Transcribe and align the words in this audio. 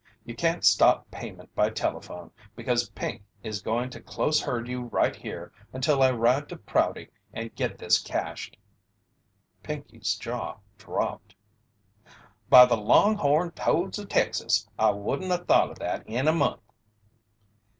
You 0.25 0.33
can't 0.35 0.65
stop 0.65 1.11
payment 1.11 1.53
by 1.53 1.69
telephone, 1.69 2.31
because 2.55 2.89
Pink 2.89 3.23
is 3.43 3.61
going 3.61 3.91
to 3.91 4.01
close 4.01 4.41
herd 4.41 4.67
you 4.67 4.85
right 4.85 5.15
here 5.15 5.51
until 5.73 6.01
I 6.01 6.09
ride 6.09 6.49
to 6.49 6.55
Prouty 6.57 7.11
and 7.33 7.53
get 7.53 7.77
this 7.77 7.99
cashed." 7.99 8.57
Pinkey's 9.61 10.15
jaw 10.15 10.57
dropped. 10.79 11.35
"By 12.49 12.65
the 12.65 12.77
long 12.77 13.13
horn 13.17 13.51
toads 13.51 13.99
of 13.99 14.09
Texas! 14.09 14.67
I 14.79 14.89
wouldn't 14.89 15.31
'a' 15.31 15.37
thought 15.45 15.69
of 15.69 15.77
that 15.77 16.07
in 16.09 16.27
a 16.27 16.33
month!" 16.33 16.63